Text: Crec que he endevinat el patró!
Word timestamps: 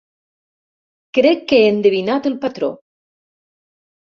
Crec 1.17 1.45
que 1.51 1.59
he 1.65 1.67
endevinat 1.73 2.31
el 2.33 2.39
patró! 2.47 2.71